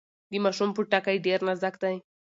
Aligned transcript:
د 0.31 0.33
ماشوم 0.43 0.69
پوټکی 0.75 1.17
ډیر 1.25 1.39
نازک 1.47 1.75
دی۔ 1.83 1.95